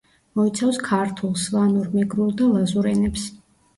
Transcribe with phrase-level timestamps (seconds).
[0.37, 3.29] მოიცავს ქართულ, სვანურ, მეგრულ და ლაზურ ენებს.